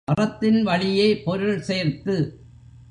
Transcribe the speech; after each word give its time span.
அறத்தின் 0.07 0.63
வழியே 0.63 1.07
பொருள் 1.17 1.59
சேர்த்து. 1.59 2.15